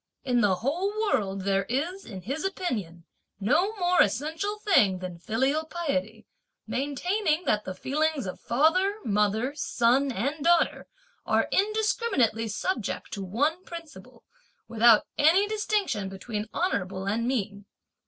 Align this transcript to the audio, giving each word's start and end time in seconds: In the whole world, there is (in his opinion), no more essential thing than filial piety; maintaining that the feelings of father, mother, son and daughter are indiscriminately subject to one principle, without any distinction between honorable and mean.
In 0.23 0.41
the 0.41 0.55
whole 0.55 0.89
world, 1.03 1.41
there 1.43 1.65
is 1.65 2.05
(in 2.07 2.21
his 2.21 2.43
opinion), 2.43 3.03
no 3.39 3.75
more 3.77 4.01
essential 4.01 4.57
thing 4.57 4.97
than 4.97 5.19
filial 5.19 5.63
piety; 5.65 6.25
maintaining 6.65 7.43
that 7.45 7.65
the 7.65 7.75
feelings 7.75 8.25
of 8.25 8.39
father, 8.39 8.95
mother, 9.05 9.53
son 9.53 10.11
and 10.11 10.43
daughter 10.43 10.87
are 11.23 11.47
indiscriminately 11.51 12.47
subject 12.47 13.11
to 13.13 13.23
one 13.23 13.63
principle, 13.63 14.23
without 14.67 15.05
any 15.19 15.47
distinction 15.47 16.09
between 16.09 16.47
honorable 16.51 17.05
and 17.05 17.27
mean. 17.27 17.67